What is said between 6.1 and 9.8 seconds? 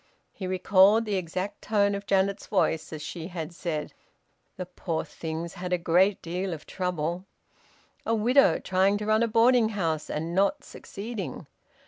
deal of trouble." A widow, trying to run a boarding